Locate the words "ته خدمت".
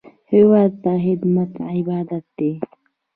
0.83-1.51